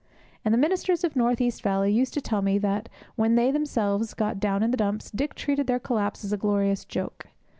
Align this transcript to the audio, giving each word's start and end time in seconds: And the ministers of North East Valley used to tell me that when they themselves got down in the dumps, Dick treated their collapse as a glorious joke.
And 0.43 0.51
the 0.51 0.57
ministers 0.57 1.03
of 1.03 1.15
North 1.15 1.39
East 1.39 1.61
Valley 1.61 1.93
used 1.93 2.15
to 2.15 2.21
tell 2.21 2.41
me 2.41 2.57
that 2.57 2.89
when 3.15 3.35
they 3.35 3.51
themselves 3.51 4.15
got 4.15 4.39
down 4.39 4.63
in 4.63 4.71
the 4.71 4.77
dumps, 4.77 5.11
Dick 5.11 5.35
treated 5.35 5.67
their 5.67 5.77
collapse 5.77 6.25
as 6.25 6.33
a 6.33 6.37
glorious 6.37 6.85
joke. 6.85 7.27